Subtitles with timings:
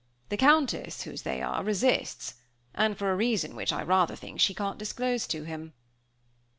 [0.29, 2.33] The Countess, whose they are, resists,
[2.73, 5.73] and for a reason which, I rather think, she can't disclose to him."